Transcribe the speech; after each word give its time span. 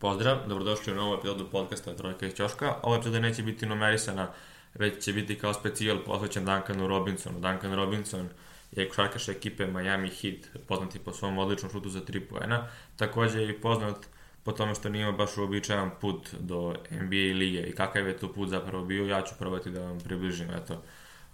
Pozdrav, 0.00 0.38
dobrodošli 0.46 0.92
u 0.92 0.96
novu 0.96 1.14
epizodu 1.14 1.50
podcasta 1.50 1.94
Trojka 1.94 2.26
iz 2.26 2.34
Ćoška. 2.34 2.74
Ova 2.82 2.96
epizoda 2.96 3.20
neće 3.20 3.42
biti 3.42 3.66
numerisana, 3.66 4.28
već 4.74 5.04
će 5.04 5.12
biti 5.12 5.38
kao 5.38 5.54
specijal 5.54 5.98
posvećen 6.06 6.44
Duncanu 6.44 6.86
Robinsonu. 6.86 7.40
Duncan 7.40 7.74
Robinson 7.74 8.28
je 8.72 8.88
košarkaš 8.88 9.28
ekipe 9.28 9.66
Miami 9.66 10.10
Heat, 10.10 10.64
poznati 10.68 10.98
po 10.98 11.12
svom 11.12 11.38
odličnom 11.38 11.72
šutu 11.72 11.88
za 11.88 12.00
3 12.00 12.20
poena. 12.20 12.66
Takođe 12.96 13.42
je 13.42 13.60
poznat 13.60 13.96
po 14.42 14.52
tome 14.52 14.74
što 14.74 14.88
nije 14.88 15.12
baš 15.12 15.36
uobičajan 15.36 15.90
put 16.00 16.28
do 16.40 16.74
NBA 16.90 17.38
lige 17.38 17.60
i 17.62 17.72
kakav 17.72 18.06
je 18.06 18.16
to 18.16 18.32
put 18.32 18.48
zapravo 18.48 18.84
bio, 18.84 19.06
ja 19.06 19.22
ću 19.22 19.34
probati 19.38 19.70
da 19.70 19.80
vam 19.80 20.00
približim. 20.00 20.50
Eto, 20.50 20.82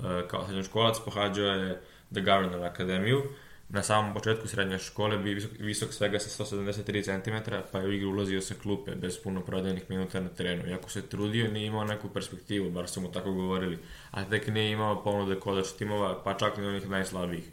e, 0.01 0.29
kao 0.29 0.45
srednjoškolac 0.45 0.97
pohađao 1.05 1.47
je 1.47 1.81
The 2.13 2.21
Governor 2.21 2.65
Akademiju, 2.65 3.23
na 3.69 3.83
samom 3.83 4.15
početku 4.15 4.49
srednje 4.49 4.79
škole 4.79 5.19
bi 5.19 5.35
visok, 5.35 5.51
visok 5.59 5.93
svega 5.93 6.19
sa 6.19 6.45
173 6.45 7.05
cm, 7.05 7.51
pa 7.73 7.79
je 7.79 7.89
u 7.89 7.93
igru 7.93 8.11
ulazio 8.11 8.41
sa 8.41 8.55
klupe 8.63 8.95
bez 8.95 9.19
puno 9.23 9.41
prodajnih 9.41 9.91
minuta 9.91 10.21
na 10.21 10.29
terenu. 10.29 10.69
Iako 10.69 10.91
se 10.91 11.03
trudio, 11.03 11.51
nije 11.51 11.67
imao 11.67 11.85
neku 11.85 12.09
perspektivu, 12.09 12.71
bar 12.71 12.89
su 12.89 13.01
mu 13.01 13.13
tako 13.13 13.33
govorili, 13.33 13.79
a 14.11 14.25
tek 14.25 14.49
nije 14.49 14.73
imao 14.73 15.03
ponude 15.05 15.41
kodač 15.41 15.67
timova, 15.79 16.23
pa 16.25 16.35
čak 16.35 16.59
i 16.59 16.63
onih 16.63 16.89
najslabijih. 16.89 17.45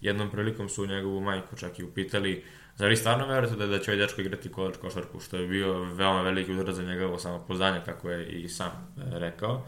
Jednom 0.00 0.30
prilikom 0.30 0.68
su 0.68 0.86
njegovu 0.86 1.20
majku 1.20 1.56
čak 1.56 1.78
i 1.78 1.84
upitali 1.84 2.44
Zar 2.76 2.88
vi 2.88 2.96
stvarno 2.96 3.26
verujete 3.26 3.56
da, 3.56 3.66
da 3.66 3.78
će 3.78 3.90
ovaj 3.90 4.06
dečko 4.06 4.20
igrati 4.20 4.52
kodač 4.52 4.76
košarku, 4.76 5.20
što 5.20 5.36
je 5.36 5.46
bio 5.48 5.82
veoma 5.82 6.22
veliki 6.22 6.52
udar 6.52 6.74
za 6.74 6.82
njegovo 6.82 7.18
samopoznanje, 7.18 7.80
kako 7.84 8.10
je 8.10 8.26
i 8.28 8.48
sam 8.48 8.68
e, 8.68 9.18
rekao. 9.18 9.66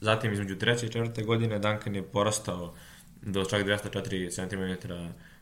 Zatim, 0.00 0.32
između 0.32 0.58
treće 0.58 0.86
i 0.86 0.88
četvrte 0.88 1.22
godine, 1.22 1.58
Duncan 1.58 1.94
je 1.94 2.02
porastao 2.02 2.74
do 3.26 3.44
čak 3.44 3.66
204 3.66 4.30
cm 4.30 4.92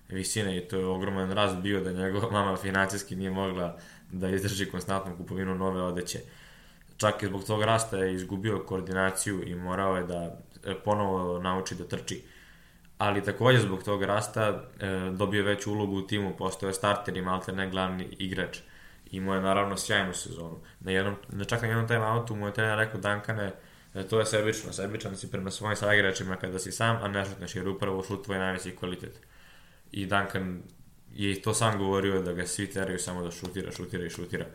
visine 0.09 0.57
i 0.57 0.61
to 0.61 0.77
je 0.77 0.87
ogroman 0.87 1.33
rast 1.33 1.57
bio 1.57 1.81
da 1.81 1.93
njegova 1.93 2.31
mama 2.31 2.57
financijski 2.57 3.17
nije 3.17 3.31
mogla 3.31 3.79
da 4.13 4.29
izdrži 4.29 4.71
konstantnu 4.71 5.17
kupovinu 5.17 5.55
nove 5.55 5.83
odeće. 5.83 6.19
Čak 6.97 7.23
i 7.23 7.27
zbog 7.27 7.45
tog 7.45 7.63
rasta 7.63 7.97
je 7.97 8.15
izgubio 8.15 8.65
koordinaciju 8.67 9.49
i 9.49 9.55
morao 9.55 9.97
je 9.97 10.05
da 10.05 10.39
e, 10.65 10.75
ponovo 10.85 11.39
nauči 11.39 11.75
da 11.75 11.89
trči. 11.89 12.23
Ali 12.99 13.25
takođe 13.25 13.59
zbog 13.59 13.83
tog 13.83 14.03
rasta 14.03 14.49
e, 14.81 15.11
dobio 15.13 15.45
veću 15.45 15.73
ulogu 15.73 15.97
u 15.97 16.07
timu, 16.07 16.37
postao 16.37 16.67
je 16.67 16.75
starter 16.75 17.17
i 17.17 17.23
malte 17.23 17.53
ne 17.53 17.71
glavni 17.71 18.09
igrač. 18.19 18.59
Imao 19.11 19.35
je 19.35 19.41
naravno 19.41 19.77
sjajnu 19.77 20.15
sezonu. 20.15 20.61
Na 20.81 20.91
jednom, 20.91 21.17
čak 21.49 21.63
na 21.63 21.69
jednom 21.69 21.89
time 21.89 22.07
outu 22.07 22.37
mu 22.37 22.47
je 22.47 22.55
trener 22.55 22.79
rekao 22.79 23.01
Dankane, 23.01 23.53
to 24.03 24.19
je 24.19 24.27
sebično, 24.27 24.73
sebičan 24.73 25.17
si 25.17 25.31
prema 25.31 25.51
svojim 25.51 25.77
saigračima 25.77 26.37
kada 26.37 26.59
si 26.59 26.73
sam, 26.73 26.97
a 27.03 27.09
ne 27.09 27.25
šutneš 27.25 27.55
jer 27.55 27.69
upravo 27.69 28.03
šut 28.03 28.25
tvoj 28.25 28.39
najveći 28.39 28.77
kvalitet. 28.77 29.21
I 29.93 30.07
Duncan 30.07 30.63
je 31.15 31.43
to 31.43 31.55
sam 31.55 31.79
govorio 31.79 32.23
da 32.23 32.33
ga 32.33 32.47
svi 32.47 32.71
teraju 32.71 32.99
samo 32.99 33.23
da 33.23 33.31
šutira, 33.31 33.73
šutira 33.73 34.07
i 34.07 34.11
šutira. 34.11 34.47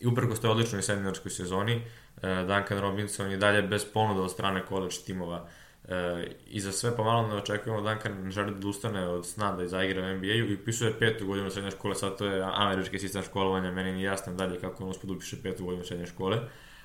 I 0.00 0.06
uprko 0.06 0.36
ste 0.36 0.48
odličnoj 0.48 0.82
seminarskoj 0.82 1.30
sezoni, 1.30 1.72
e, 1.72 1.82
Duncan 2.22 2.78
Robinson 2.78 3.30
je 3.30 3.36
dalje 3.36 3.62
bez 3.62 3.84
ponuda 3.84 4.22
od 4.22 4.30
strane 4.30 4.62
college 4.68 4.96
timova. 5.06 5.48
E, 5.88 6.26
I 6.46 6.60
za 6.60 6.72
sve 6.72 6.96
pomalo 6.96 7.28
ne 7.28 7.34
očekujemo 7.34 7.80
Duncan 7.80 8.30
želi 8.30 8.54
da 8.54 8.68
ustane 8.68 9.08
od 9.08 9.26
sna 9.26 9.52
da 9.56 9.68
zaigra 9.68 10.02
u 10.02 10.16
NBA-u 10.16 10.50
i 10.50 10.54
upisuje 10.54 10.98
petu 10.98 11.26
godinu 11.26 11.50
srednje 11.50 11.70
škole, 11.70 11.94
sad 11.94 12.18
to 12.18 12.26
je 12.26 12.42
američki 12.54 12.98
sistem 12.98 13.22
školovanja, 13.22 13.70
meni 13.70 13.92
nije 13.92 14.04
jasno 14.04 14.34
dalje 14.34 14.60
kako 14.60 14.84
on 14.84 14.90
uspio 14.90 15.08
da 15.08 15.12
upiše 15.12 15.42
petu 15.42 15.64
godinu 15.64 15.84
srednje 15.84 16.06
škole. 16.06 16.36
Uh, 16.36 16.42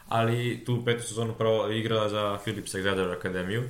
ali 0.07 0.63
tu 0.65 0.85
petu 0.85 1.03
sezonu 1.03 1.33
prvo 1.33 1.69
igrala 1.69 2.09
za 2.09 2.37
Philips 2.43 2.73
Exeter 2.73 3.17
Akademiju 3.17 3.63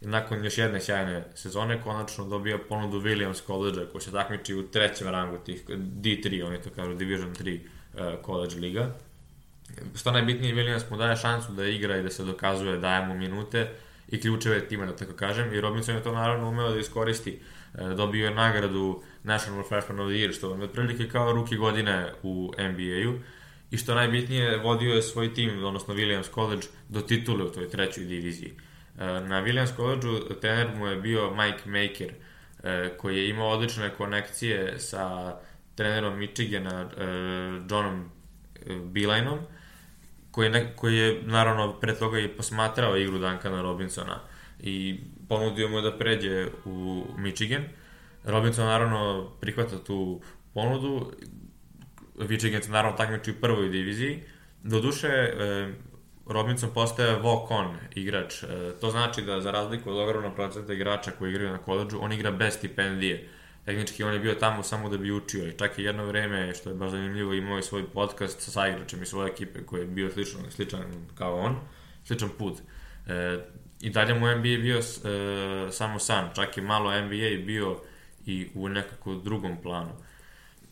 i 0.00 0.06
nakon 0.06 0.44
još 0.44 0.58
jedne 0.58 0.80
sjajne 0.80 1.24
sezone 1.34 1.82
konačno 1.82 2.24
dobio 2.24 2.58
ponudu 2.68 3.00
Williams 3.00 3.46
College 3.46 3.90
koji 3.92 4.02
se 4.02 4.12
takmiči 4.12 4.54
u 4.54 4.66
trećem 4.66 5.08
rangu 5.08 5.38
tih 5.38 5.68
D3, 5.68 6.46
oni 6.46 6.62
to 6.62 6.70
kažu 6.70 6.94
Division 6.94 7.34
3 7.34 7.58
uh, 7.58 8.00
e, 8.00 8.16
college 8.24 8.56
liga. 8.56 8.94
Što 9.96 10.12
najbitnije, 10.12 10.54
Williams 10.54 10.90
mu 10.90 10.96
daje 10.96 11.16
šansu 11.16 11.52
da 11.52 11.64
igra 11.64 11.96
i 11.96 12.02
da 12.02 12.10
se 12.10 12.24
dokazuje, 12.24 12.78
daje 12.78 13.06
mu 13.06 13.14
minute 13.14 13.70
i 14.08 14.20
ključeve 14.20 14.68
tima, 14.68 14.86
da 14.86 14.96
tako 14.96 15.12
kažem, 15.12 15.52
i 15.54 15.60
Robinson 15.60 15.94
je 15.94 16.02
to 16.02 16.12
naravno 16.12 16.48
umeo 16.48 16.70
da 16.70 16.78
iskoristi. 16.78 17.40
Uh, 17.74 17.92
dobio 17.92 18.24
je 18.24 18.34
nagradu 18.34 19.02
National 19.22 19.62
Freshman 19.68 20.00
of 20.00 20.06
the 20.06 20.16
Year, 20.16 20.36
što 20.36 20.54
je 20.54 20.62
otprilike 20.62 21.08
kao 21.08 21.32
ruki 21.32 21.56
godine 21.56 22.12
u 22.22 22.52
NBA-u 22.58 23.18
i 23.70 23.76
što 23.76 23.94
najbitnije, 23.94 24.56
vodio 24.56 24.94
je 24.94 25.02
svoj 25.02 25.34
tim, 25.34 25.64
odnosno 25.64 25.94
Williams 25.94 26.34
College, 26.34 26.66
do 26.88 27.00
titule 27.00 27.44
u 27.44 27.52
toj 27.52 27.68
trećoj 27.68 28.04
diviziji. 28.04 28.52
E, 28.98 29.04
na 29.04 29.42
Williams 29.42 29.76
College-u 29.76 30.34
trener 30.40 30.76
mu 30.76 30.86
je 30.86 30.96
bio 30.96 31.30
Mike 31.30 31.70
Maker, 31.70 32.12
e, 32.62 32.96
koji 32.96 33.16
je 33.16 33.28
imao 33.28 33.48
odlične 33.48 33.90
konekcije 33.90 34.78
sa 34.78 35.36
trenerom 35.74 36.18
Michigana, 36.18 36.90
e, 36.96 37.04
Johnom 37.70 38.10
Bilajnom, 38.84 39.38
koji, 40.30 40.50
ne, 40.50 40.76
koji 40.76 40.96
je 40.96 41.22
naravno 41.22 41.72
pre 41.80 41.94
toga 41.94 42.18
i 42.18 42.28
posmatrao 42.28 42.96
igru 42.96 43.18
Duncana 43.18 43.62
Robinsona 43.62 44.20
i 44.60 45.00
ponudio 45.28 45.68
mu 45.68 45.80
da 45.80 45.98
pređe 45.98 46.46
u 46.64 47.04
Michigan. 47.16 47.64
Robinson 48.24 48.66
naravno 48.66 49.30
prihvata 49.40 49.78
tu 49.84 50.20
ponudu, 50.54 51.12
Vičigen 52.18 52.62
se 52.62 52.70
naravno 52.70 52.96
takmiči 52.96 53.30
u 53.30 53.40
prvoj 53.40 53.68
diviziji. 53.68 54.22
Doduše, 54.62 55.08
e, 55.08 55.68
Robinson 56.26 56.70
postaje 56.74 57.16
walk-on 57.16 57.74
igrač. 57.94 58.42
E, 58.42 58.46
to 58.80 58.90
znači 58.90 59.22
da 59.22 59.40
za 59.40 59.50
razliku 59.50 59.90
od 59.90 59.98
ogromnog 59.98 60.34
procenta 60.34 60.72
igrača 60.72 61.10
koji 61.10 61.30
igraju 61.30 61.50
na 61.50 61.58
koleđu, 61.58 61.98
on 62.00 62.12
igra 62.12 62.30
bez 62.30 62.54
stipendije. 62.54 63.28
Tehnički 63.64 64.04
on 64.04 64.12
je 64.12 64.20
bio 64.20 64.34
tamo 64.34 64.62
samo 64.62 64.88
da 64.88 64.98
bi 64.98 65.12
učio 65.12 65.48
i 65.48 65.58
čak 65.58 65.78
i 65.78 65.82
jedno 65.82 66.04
vreme, 66.04 66.54
što 66.54 66.70
je 66.70 66.74
baš 66.74 66.90
zanimljivo, 66.90 67.32
imao 67.32 67.58
i 67.58 67.62
svoj 67.62 67.86
podcast 67.92 68.40
sa 68.40 68.50
saigračem 68.50 69.02
i 69.02 69.06
svoje 69.06 69.30
ekipe 69.30 69.62
koji 69.62 69.80
je 69.80 69.86
bio 69.86 70.10
sličan, 70.10 70.40
sličan 70.50 70.82
kao 71.14 71.36
on, 71.36 71.56
sličan 72.04 72.28
put. 72.38 72.58
E, 73.06 73.38
I 73.80 73.90
dalje 73.90 74.14
mu 74.14 74.26
NBA 74.26 74.42
bio 74.42 74.78
e, 74.78 74.82
samo 75.70 75.98
san, 75.98 76.30
čak 76.34 76.58
i 76.58 76.60
malo 76.60 77.00
NBA 77.00 77.44
bio 77.46 77.80
i 78.26 78.48
u 78.54 78.68
nekako 78.68 79.14
drugom 79.14 79.62
planu 79.62 79.92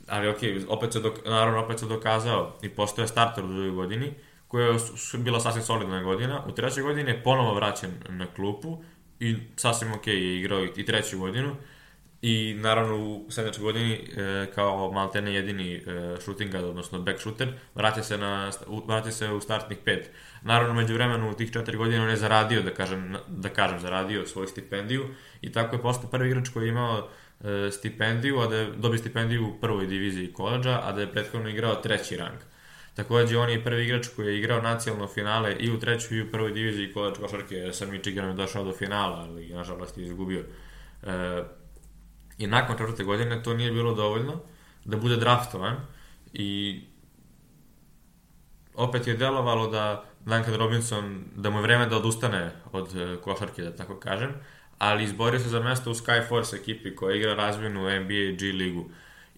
ali 0.08 0.28
ok, 0.28 0.38
opet 0.68 0.92
se 0.92 1.00
dok, 1.00 1.14
naravno 1.24 1.64
opet 1.64 1.78
se 1.78 1.86
dokazao 1.86 2.58
i 2.62 2.68
postoje 2.68 3.08
starter 3.08 3.44
u 3.44 3.48
drugoj 3.48 3.70
godini, 3.70 4.14
koja 4.48 4.66
je 4.66 4.78
bila 5.18 5.40
sasvim 5.40 5.62
solidna 5.62 6.02
godina. 6.02 6.44
U 6.46 6.52
trećoj 6.52 6.82
godini 6.82 7.10
je 7.10 7.22
ponovo 7.22 7.54
vraćen 7.54 7.90
na 8.08 8.26
klupu 8.26 8.82
i 9.20 9.36
sasvim 9.56 9.92
ok 9.92 10.06
je 10.06 10.38
igrao 10.38 10.64
i 10.64 10.84
treću 10.84 11.18
godinu. 11.18 11.56
I 12.22 12.56
naravno 12.58 12.96
u 12.96 13.26
sedmečkoj 13.30 13.62
godini 13.62 13.92
e, 13.94 14.46
kao 14.54 14.92
maltene 14.92 15.34
jedini 15.34 15.74
e, 15.74 15.80
shooting 16.20 16.50
guard, 16.50 16.66
odnosno 16.66 17.00
back 17.00 17.20
shooter, 17.20 17.52
vrati 17.74 18.02
se, 18.02 18.18
na, 18.18 18.50
vrati 18.86 19.12
se 19.12 19.30
u 19.30 19.40
startnih 19.40 19.78
pet. 19.84 20.10
Naravno, 20.42 20.74
među 20.74 20.94
vremenu 20.94 21.30
u 21.30 21.34
tih 21.34 21.52
četiri 21.52 21.76
godine 21.76 22.02
on 22.02 22.10
je 22.10 22.16
zaradio, 22.16 22.62
da 22.62 22.70
kažem, 22.70 23.16
da 23.28 23.48
kažem, 23.48 23.80
zaradio 23.80 24.26
svoju 24.26 24.48
stipendiju 24.48 25.04
i 25.40 25.52
tako 25.52 25.76
je 25.76 25.82
postao 25.82 26.10
prvi 26.10 26.28
igrač 26.28 26.48
koji 26.48 26.64
je 26.64 26.68
imao 26.68 27.08
stipendiju, 27.72 28.40
a 28.40 28.46
da 28.46 28.56
je 28.56 28.70
dobio 28.76 28.98
stipendiju 28.98 29.46
u 29.46 29.60
prvoj 29.60 29.86
diviziji 29.86 30.32
koleđa, 30.32 30.80
a 30.82 30.92
da 30.92 31.00
je 31.00 31.12
prethodno 31.12 31.48
igrao 31.48 31.74
treći 31.74 32.16
rang. 32.16 32.38
Takođe, 32.94 33.38
on 33.38 33.50
je 33.50 33.64
prvi 33.64 33.84
igrač 33.84 34.08
koji 34.16 34.26
je 34.26 34.38
igrao 34.38 34.62
nacionalno 34.62 35.06
finale 35.06 35.56
i 35.60 35.70
u 35.70 35.80
trećoj 35.80 36.18
i 36.18 36.22
u 36.22 36.30
prvoj 36.30 36.52
diviziji 36.52 36.92
koleđa 36.92 37.20
košarke. 37.20 37.72
Sa 37.72 37.86
Michiganom 37.86 38.30
je 38.30 38.36
došao 38.36 38.64
do 38.64 38.72
finala, 38.72 39.16
ali 39.16 39.48
nažalost 39.48 39.98
je 39.98 40.04
izgubio. 40.04 40.44
E, 41.02 41.42
I 42.38 42.46
nakon 42.46 42.78
četvrte 42.78 43.04
godine 43.04 43.42
to 43.42 43.54
nije 43.54 43.72
bilo 43.72 43.94
dovoljno 43.94 44.40
da 44.84 44.96
bude 44.96 45.16
draftovan 45.16 45.76
i 46.32 46.80
opet 48.74 49.06
je 49.06 49.16
delovalo 49.16 49.68
da 49.68 50.04
Duncan 50.24 50.54
Robinson, 50.54 51.24
da 51.34 51.50
mu 51.50 51.58
je 51.58 51.62
vreme 51.62 51.86
da 51.86 51.96
odustane 51.96 52.52
od 52.72 52.96
e, 52.96 53.16
košarke, 53.20 53.62
da 53.62 53.76
tako 53.76 54.00
kažem, 54.00 54.34
ali 54.78 55.04
izborio 55.04 55.40
se 55.40 55.48
za 55.48 55.60
mesto 55.60 55.90
u 55.90 55.94
Skyforce 55.94 56.56
ekipi 56.56 56.96
koja 56.96 57.16
igra 57.16 57.34
razvijenu 57.34 57.80
NBA 57.80 58.36
G 58.38 58.52
ligu. 58.52 58.84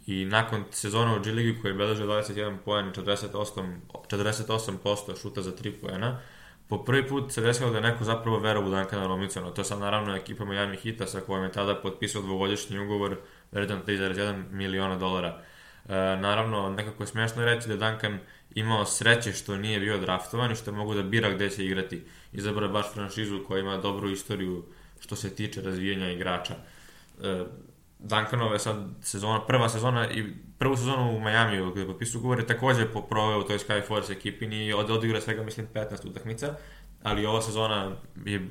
I 0.06 0.24
nakon 0.24 0.64
sezona 0.70 1.16
u 1.16 1.20
G 1.20 1.32
ligi 1.32 1.60
koja 1.60 1.70
je 1.70 1.74
beležio 1.74 2.06
21 2.06 2.56
poen 2.64 2.88
i 2.88 2.90
48%, 2.90 3.76
48% 4.10 5.22
šuta 5.22 5.42
za 5.42 5.52
3 5.52 5.72
poena, 5.80 6.20
po 6.68 6.84
prvi 6.84 7.08
put 7.08 7.32
se 7.32 7.40
desilo 7.40 7.70
da 7.70 7.76
je 7.76 7.82
neko 7.82 8.04
zapravo 8.04 8.38
verao 8.38 8.62
u 8.62 8.70
Duncana 8.70 9.06
Robinsona. 9.06 9.50
To 9.50 9.60
je 9.60 9.64
sad 9.64 9.78
naravno 9.78 10.16
ekipa 10.16 10.44
Miami 10.44 10.76
Hita 10.76 11.06
sa 11.06 11.20
kojom 11.20 11.44
je 11.44 11.52
tada 11.52 11.74
potpisao 11.74 12.22
dvogodišnji 12.22 12.78
ugovor 12.78 13.16
vredan 13.52 13.82
3,1 13.86 14.42
miliona 14.50 14.96
dolara. 14.96 15.42
E, 15.88 15.92
naravno, 16.16 16.70
nekako 16.70 17.02
je 17.02 17.06
smešno 17.06 17.44
reći 17.44 17.68
da 17.68 17.76
Duncan 17.76 18.18
imao 18.54 18.84
sreće 18.84 19.32
što 19.32 19.56
nije 19.56 19.80
bio 19.80 19.98
draftovan 19.98 20.52
i 20.52 20.56
što 20.56 20.72
mogu 20.72 20.94
da 20.94 21.02
bira 21.02 21.30
gde 21.30 21.50
će 21.50 21.64
igrati. 21.64 22.04
Izabrao 22.32 22.68
baš 22.68 22.92
franšizu 22.92 23.44
koja 23.46 23.60
ima 23.60 23.76
dobru 23.76 24.10
istoriju 24.10 24.64
što 25.00 25.16
se 25.16 25.34
tiče 25.34 25.62
razvijanja 25.62 26.10
igrača. 26.10 26.54
E, 27.22 27.44
Duncanova 27.98 28.52
je 28.52 28.58
sad 28.58 28.76
sezona, 29.02 29.46
prva 29.46 29.68
sezona 29.68 30.10
i 30.10 30.24
prvu 30.58 30.76
sezonu 30.76 31.16
u 31.16 31.20
Majamiju 31.20 31.70
gde 31.70 31.86
potpisu 31.86 32.18
ugovore 32.18 32.46
takođe 32.46 32.86
proveo 33.08 33.40
u 33.40 33.42
toj 33.42 33.58
Skyforce 33.58 34.12
ekipini 34.12 34.66
i 34.66 34.72
od, 34.72 34.90
odigra 34.90 35.20
svega 35.20 35.42
mislim 35.42 35.66
15 35.74 36.08
utakmica, 36.10 36.54
ali 37.02 37.26
ova 37.26 37.42
sezona 37.42 37.96
je, 38.24 38.48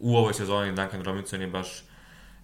u 0.00 0.16
ovoj 0.16 0.34
sezoni 0.34 0.72
Duncan 0.72 1.04
Robinson 1.04 1.40
je 1.40 1.46
baš 1.46 1.84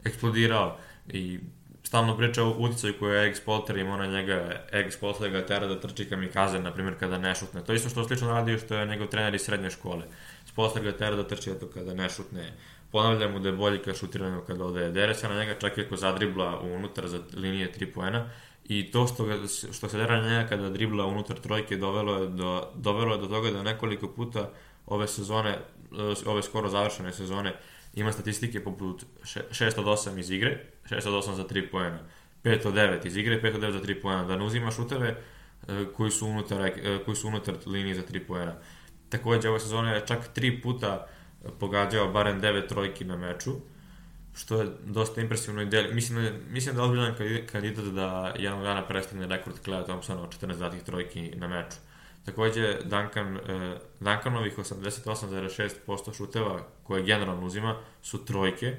eksplodirao 0.04 0.78
i 1.08 1.40
stalno 1.86 2.16
priča 2.16 2.42
o 2.42 2.54
uticaju 2.58 2.94
koju 2.98 3.12
je 3.12 3.26
Egg 3.28 3.36
Spolter 3.36 3.76
imao 3.76 3.96
na 3.96 4.06
njega, 4.06 4.64
Egg 4.72 4.90
Spolter 4.90 5.30
ga 5.30 5.46
tera 5.46 5.66
da 5.66 5.80
trči 5.80 6.08
kamikaze, 6.08 6.58
na 6.58 6.72
primjer, 6.72 6.98
kada 6.98 7.18
ne 7.18 7.34
šutne. 7.34 7.64
To 7.64 7.72
isto 7.72 7.88
što 7.88 8.04
slično 8.04 8.28
radio 8.28 8.58
što 8.58 8.74
je 8.74 8.86
njegov 8.86 9.06
trener 9.06 9.34
iz 9.34 9.42
srednje 9.42 9.70
škole. 9.70 10.02
Spolter 10.46 10.82
ga 10.82 10.92
tera 10.92 11.16
da 11.16 11.28
trči 11.28 11.50
eto 11.50 11.66
kada 11.74 11.94
ne 11.94 12.08
šutne. 12.08 12.52
Ponavlja 12.90 13.28
mu 13.28 13.38
da 13.38 13.48
je 13.48 13.52
bolji 13.52 13.78
kad 13.78 13.96
šutira 13.96 14.30
nego 14.30 14.42
kada 14.42 14.64
ode. 14.64 14.90
Dere 14.90 15.14
se 15.14 15.28
na 15.28 15.38
njega 15.38 15.54
čak 15.60 15.78
i 15.78 15.80
ako 15.80 15.96
zadribla 15.96 16.60
unutar 16.60 17.06
za 17.08 17.20
linije 17.34 17.72
3 17.78 17.92
poena. 17.94 18.30
I 18.64 18.90
to 18.90 19.06
što, 19.06 19.24
ga, 19.24 19.38
što 19.72 19.88
se 19.88 19.98
dera 19.98 20.20
na 20.20 20.28
njega 20.28 20.48
kada 20.48 20.70
dribla 20.70 21.06
unutar 21.06 21.36
trojke 21.36 21.76
dovelo 21.76 22.16
je 22.16 22.28
do, 22.28 22.68
dovelo 22.74 23.14
je 23.14 23.20
do 23.20 23.26
toga 23.26 23.50
da 23.50 23.62
nekoliko 23.62 24.08
puta 24.08 24.50
ove 24.86 25.06
sezone, 25.08 25.58
ove 26.26 26.42
skoro 26.42 26.68
završene 26.68 27.12
sezone, 27.12 27.54
ima 27.96 28.12
statistike 28.12 28.64
poput 28.64 29.04
6 29.22 29.78
od 29.78 29.86
8 29.86 30.18
iz 30.18 30.30
igre, 30.30 30.64
6 30.90 31.08
od 31.08 31.24
8 31.24 31.34
za 31.34 31.44
3 31.44 31.70
poena, 31.70 31.98
5 32.44 32.68
od 32.68 32.74
9 32.74 33.06
iz 33.06 33.16
igre, 33.16 33.40
5 33.42 33.54
od 33.54 33.60
9 33.60 33.72
za 33.72 33.80
3 33.80 34.02
poena, 34.02 34.24
da 34.24 34.36
ne 34.36 34.44
uzima 34.44 34.70
šuteve 34.70 35.08
e, 35.68 35.84
koji 35.96 36.10
su 36.10 36.26
unutar, 36.26 36.66
e, 36.66 36.98
koji 37.04 37.16
su 37.16 37.28
unutar 37.28 37.54
linije 37.66 37.94
za 37.94 38.02
3 38.02 38.26
poena. 38.26 38.54
Takođe, 39.08 39.48
ove 39.48 39.60
sezone 39.60 39.92
je 39.92 40.06
čak 40.06 40.36
3 40.36 40.62
puta 40.62 41.06
pogađao 41.60 42.08
barem 42.08 42.40
9 42.40 42.68
trojki 42.68 43.04
na 43.04 43.16
meču, 43.16 43.52
što 44.34 44.60
je 44.60 44.68
dosta 44.84 45.20
impresivno 45.20 45.62
i 45.62 45.66
deli. 45.66 45.94
Mislim, 45.94 46.32
mislim 46.50 46.74
da 46.74 46.82
je 46.82 46.88
ozbiljan 46.88 47.14
kandidat 47.52 47.84
da 47.84 48.34
jednog 48.38 48.62
dana 48.62 48.86
prestigne 48.86 49.26
rekord 49.26 49.56
Clea 49.64 49.84
Thompsona 49.84 50.22
od 50.22 50.42
14 50.42 50.58
datih 50.58 50.82
trojki 50.82 51.32
na 51.36 51.48
meču. 51.48 51.76
Takođe, 52.26 52.78
Duncan, 52.84 53.36
uh, 53.36 53.42
Duncanovih 54.00 54.58
88,6% 54.58 56.16
šuteva 56.16 56.60
koje 56.82 57.02
generalno 57.02 57.46
uzima 57.46 57.76
su 58.02 58.24
trojke 58.24 58.76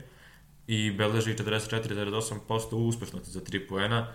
i 0.67 0.91
beleži 0.91 1.33
44,8% 1.33 2.75
uspešnosti 2.75 3.31
za 3.31 3.41
3 3.41 3.67
poena. 3.69 4.13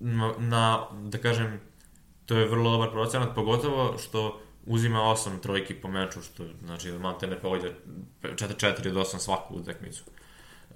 Na, 0.00 0.32
na, 0.38 0.86
da 1.02 1.18
kažem, 1.18 1.60
to 2.26 2.36
je 2.36 2.48
vrlo 2.48 2.70
dobar 2.70 2.90
procenat, 2.90 3.34
pogotovo 3.34 3.98
što 3.98 4.40
uzima 4.66 4.98
8 4.98 5.40
trojki 5.40 5.74
po 5.74 5.88
meču, 5.88 6.22
što 6.22 6.44
znači 6.64 6.92
malte 6.92 7.26
ne 7.26 7.40
pogođa 7.40 7.68
4-4 8.22 8.88
od 8.88 8.96
8 8.96 9.18
svaku 9.18 9.54
utakmicu. 9.54 10.04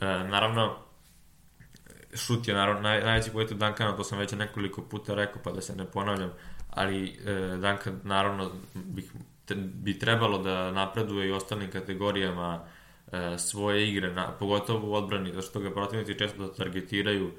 E, 0.01 0.07
naravno, 0.07 0.77
šut 2.19 2.49
je 2.49 2.55
naravno 2.55 2.81
naj, 2.81 3.01
najveći 3.01 3.31
kvalitet 3.31 3.59
Duncana, 3.59 3.97
to 3.97 4.05
sam 4.05 4.19
već 4.19 4.33
nekoliko 4.33 4.83
puta 4.83 5.15
rekao, 5.15 5.43
pa 5.45 5.53
da 5.53 5.61
se 5.61 5.77
ne 5.77 5.85
ponavljam, 5.85 6.33
ali 6.71 7.09
e, 7.09 7.57
Duncan 7.57 8.01
naravno 8.05 8.51
bi, 8.75 9.09
bi 9.57 9.99
trebalo 9.99 10.39
da 10.39 10.71
napreduje 10.71 11.29
i 11.29 11.33
ostalim 11.33 11.71
kategorijama 11.71 12.65
e, 13.13 13.39
svoje 13.39 13.89
igre, 13.89 14.13
na, 14.13 14.33
pogotovo 14.39 14.91
u 14.91 14.95
odbrani, 14.95 15.33
zato 15.33 15.47
što 15.47 15.61
ga 15.61 15.71
protivnici 15.71 16.19
često 16.19 16.47
da 16.47 16.55
targetiraju 16.55 17.31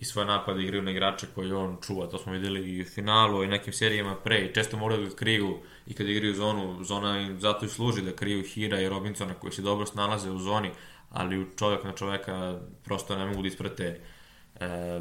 i 0.00 0.04
svoje 0.04 0.26
napade 0.26 0.62
igraju 0.62 0.82
na 0.82 0.90
igrače 0.90 1.26
koji 1.34 1.52
on 1.52 1.76
čuva. 1.86 2.06
To 2.06 2.18
smo 2.18 2.32
videli 2.32 2.70
i 2.70 2.82
u 2.82 2.84
finalu 2.84 3.44
i 3.44 3.48
nekim 3.48 3.72
serijama 3.72 4.14
pre 4.14 4.38
i 4.38 4.54
često 4.54 4.76
moraju 4.76 5.04
da 5.06 5.16
kriju 5.16 5.58
i 5.86 5.94
kad 5.94 6.08
igraju 6.08 6.34
zonu, 6.34 6.84
zona 6.84 7.20
im 7.20 7.40
zato 7.40 7.66
i 7.66 7.68
služi 7.68 8.02
da 8.02 8.12
kriju 8.12 8.42
Hira 8.42 8.80
i 8.80 8.88
Robinsona 8.88 9.34
koji 9.34 9.52
se 9.52 9.62
dobro 9.62 9.86
snalaze 9.86 10.30
u 10.30 10.38
zoni, 10.38 10.70
ali 11.10 11.46
čovjek 11.58 11.84
na 11.84 11.92
čoveka 11.92 12.60
prosto 12.84 13.16
ne 13.16 13.26
mogu 13.26 13.42
da 13.42 13.48
isprate 13.48 14.00
e, 14.60 15.00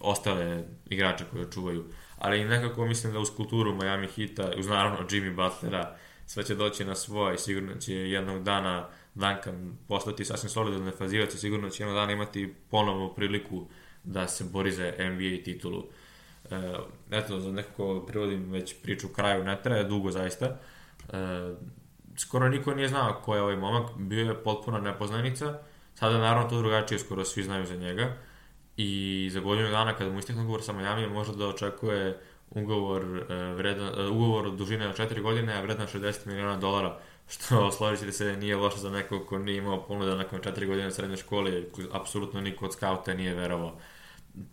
ostale 0.00 0.64
igrače 0.90 1.24
koje 1.32 1.50
čuvaju 1.50 1.84
ali 2.18 2.44
nekako 2.44 2.86
mislim 2.86 3.12
da 3.12 3.18
uz 3.18 3.30
kulturu 3.36 3.74
Miami 3.74 4.06
Hita, 4.06 4.50
uz 4.58 4.66
naravno 4.66 4.98
Jimmy 4.98 5.34
Butlera, 5.34 5.96
sve 6.26 6.44
će 6.44 6.54
doći 6.54 6.84
na 6.84 6.94
svoje 6.94 7.38
sigurno 7.38 7.74
će 7.74 7.94
jednog 7.94 8.42
dana 8.42 8.88
Duncan 9.14 9.76
postati 9.88 10.24
sasvim 10.24 10.50
solidan 10.50 10.84
defazivac 10.84 11.34
i 11.34 11.38
sigurno 11.38 11.70
će 11.70 11.82
jednog 11.82 11.96
dana 11.96 12.12
imati 12.12 12.54
ponovnu 12.70 13.14
priliku 13.14 13.66
da 14.04 14.28
se 14.28 14.44
bori 14.44 14.72
za 14.72 14.84
NBA 14.84 15.44
titulu. 15.44 15.84
E, 16.50 16.74
eto, 17.10 17.40
za 17.40 17.52
nekako 17.52 18.04
privodim 18.06 18.50
već 18.50 18.74
priču 18.82 19.08
kraju, 19.08 19.44
ne 19.44 19.62
traje 19.62 19.84
dugo 19.84 20.10
zaista. 20.10 20.46
E, 20.46 20.56
skoro 22.16 22.48
niko 22.48 22.74
nije 22.74 22.88
znao 22.88 23.20
ko 23.24 23.34
je 23.34 23.42
ovaj 23.42 23.56
momak, 23.56 23.96
bio 23.96 24.24
je 24.24 24.42
potpuna 24.42 24.80
nepoznanica, 24.80 25.58
sada 25.94 26.18
naravno 26.18 26.48
to 26.48 26.58
drugačije, 26.58 26.98
skoro 26.98 27.24
svi 27.24 27.42
znaju 27.42 27.66
za 27.66 27.76
njega 27.76 28.16
i 28.78 29.30
za 29.32 29.40
godinu 29.40 29.70
dana 29.70 29.94
kada 29.94 30.10
mu 30.10 30.18
istekne 30.18 30.42
ugovor 30.42 30.62
sa 30.62 30.72
Miami 30.72 31.06
može 31.06 31.32
da 31.32 31.46
očekuje 31.46 32.20
ugovor, 32.50 33.04
uh, 33.04 33.56
vredan, 33.56 34.06
uh, 34.06 34.16
ugovor 34.16 34.50
dužine 34.50 34.88
od 34.88 34.96
4 34.96 35.22
godine, 35.22 35.54
a 35.54 35.60
vredan 35.60 35.86
60 35.86 36.26
miliona 36.26 36.56
dolara, 36.56 36.98
što 37.28 37.70
složit 37.76 38.00
ćete 38.00 38.12
se 38.12 38.36
nije 38.36 38.56
loše 38.56 38.78
za 38.78 38.90
nekog 38.90 39.26
ko 39.26 39.38
nije 39.38 39.58
imao 39.58 39.86
ponuda 39.86 40.14
nakon 40.14 40.40
4 40.40 40.66
godine 40.66 40.90
srednje 40.90 41.16
škole, 41.16 41.62
apsolutno 41.92 42.40
niko 42.40 42.64
od 42.64 42.72
skauta 42.72 43.14
nije 43.14 43.34
verovao. 43.34 43.78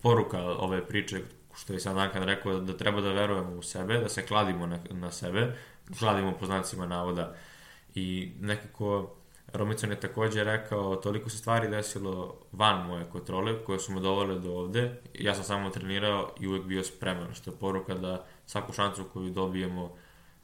Poruka 0.02 0.42
ove 0.42 0.88
priče, 0.88 1.22
što 1.56 1.74
je 1.74 1.80
sam 1.80 1.96
Duncan 1.96 2.24
rekao, 2.24 2.60
da 2.60 2.78
treba 2.78 3.02
da 3.02 3.12
verujemo 3.12 3.52
u 3.52 3.62
sebe, 3.62 3.98
da 3.98 4.10
se 4.10 4.26
kladimo 4.26 4.66
na, 4.66 4.80
na 4.90 5.12
sebe, 5.12 5.56
kladimo 6.00 6.32
po 6.32 6.46
znacima 6.46 6.86
navoda 6.86 7.36
i 7.96 8.32
nekako 8.40 9.16
Romicon 9.54 9.92
je 9.92 10.00
takođe 10.00 10.44
rekao, 10.44 10.96
toliko 10.96 11.30
se 11.30 11.38
stvari 11.38 11.68
desilo 11.68 12.40
van 12.52 12.88
moje 12.88 13.06
kontrole, 13.12 13.64
koje 13.64 13.80
su 13.80 13.94
me 13.94 14.02
dovele 14.02 14.40
do 14.40 14.52
ovde. 14.52 15.02
Ja 15.14 15.36
sam 15.36 15.44
samo 15.44 15.70
trenirao 15.70 16.32
i 16.40 16.48
uvek 16.48 16.64
bio 16.64 16.84
spreman, 16.84 17.34
što 17.34 17.52
je 17.52 17.58
poruka 17.58 17.96
da 17.96 18.26
svaku 18.46 18.74
šancu 18.74 19.04
koju 19.14 19.30
dobijemo 19.30 19.96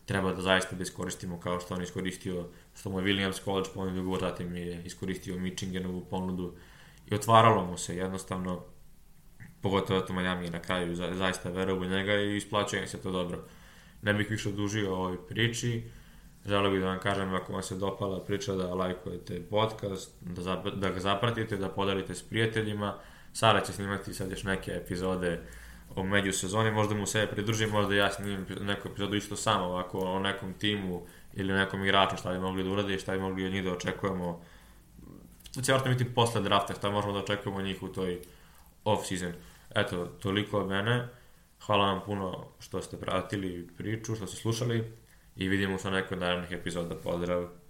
treba 0.05 0.33
da 0.33 0.41
zaista 0.41 0.75
da 0.75 0.83
iskoristimo 0.83 1.39
kao 1.39 1.59
što 1.59 1.73
on 1.73 1.81
iskoristio, 1.81 2.47
što 2.75 2.89
mu 2.89 2.99
je 2.99 3.05
Williams 3.05 3.43
College 3.43 3.69
ponudio 3.73 4.01
ugovor, 4.01 4.19
zatim 4.19 4.55
je 4.55 4.83
iskoristio 4.85 5.37
Michingenovu 5.37 6.05
ponudu 6.09 6.53
i 7.11 7.15
otvaralo 7.15 7.65
mu 7.65 7.77
se 7.77 7.95
jednostavno, 7.97 8.63
pogotovo 9.61 10.01
to 10.01 10.13
Miami 10.13 10.49
na 10.49 10.59
kraju 10.59 10.95
za, 10.95 11.13
zaista 11.13 11.49
verao 11.49 11.77
u 11.77 11.85
njega 11.85 12.13
i 12.13 12.37
isplaćuje 12.37 12.87
se 12.87 13.01
to 13.01 13.11
dobro. 13.11 13.43
Ne 14.01 14.13
bih 14.13 14.29
više 14.29 14.49
odužio 14.49 14.93
o 14.93 14.97
ovoj 14.97 15.27
priči, 15.27 15.83
Želeo 16.45 16.71
bih 16.71 16.81
da 16.81 16.87
vam 16.87 16.99
kažem 16.99 17.33
ako 17.33 17.53
vam 17.53 17.63
se 17.63 17.75
dopala 17.75 18.19
priča 18.19 18.53
da 18.55 18.73
lajkujete 18.73 19.41
podcast, 19.49 20.11
da, 20.21 20.41
zap, 20.41 20.67
da 20.67 20.89
ga 20.89 20.99
zapratite, 20.99 21.57
da 21.57 21.69
podelite 21.69 22.15
s 22.15 22.23
prijateljima. 22.23 22.95
Sara 23.33 23.61
će 23.61 23.73
snimati 23.73 24.13
sad 24.13 24.31
još 24.31 24.43
neke 24.43 24.71
epizode 24.71 25.41
o 25.95 26.03
međusezoni, 26.03 26.71
možda 26.71 26.95
mu 26.95 27.05
se 27.05 27.27
pridružim, 27.31 27.69
možda 27.69 27.95
ja 27.95 28.11
snimim 28.11 28.45
neku 28.61 28.87
epizodu 28.87 29.15
isto 29.15 29.35
samo 29.35 29.65
ovako 29.65 29.99
o 29.99 30.19
nekom 30.19 30.53
timu 30.53 31.01
ili 31.33 31.53
nekom 31.53 31.83
igraču 31.83 32.17
šta 32.17 32.33
bi 32.33 32.39
mogli 32.39 32.63
da 32.63 32.69
urade 32.69 32.95
i 32.95 32.99
šta 32.99 33.11
bi 33.11 33.19
mogli 33.19 33.45
od 33.45 33.51
njih 33.51 33.63
da 33.63 33.71
očekujemo. 33.71 34.41
To 35.53 35.61
će 35.61 35.73
vrlo 35.73 35.85
biti 35.85 36.13
posle 36.13 36.41
drafta, 36.41 36.73
šta 36.73 36.89
možemo 36.89 37.13
da 37.13 37.19
očekujemo 37.19 37.61
njih 37.61 37.83
u 37.83 37.87
toj 37.87 38.19
off-season. 38.85 39.31
Eto, 39.75 40.05
toliko 40.05 40.59
od 40.59 40.67
mene. 40.67 41.07
Hvala 41.65 41.85
vam 41.85 42.01
puno 42.05 42.47
što 42.59 42.81
ste 42.81 42.97
pratili 42.97 43.67
priču, 43.77 44.15
što 44.15 44.27
ste 44.27 44.37
slušali 44.37 45.00
i 45.35 45.47
vidimo 45.49 45.77
se 45.77 45.87
u 45.87 45.91
nekoj 45.91 46.17
narednih 46.17 46.51
epizoda. 46.51 46.95
Pozdrav! 46.95 47.60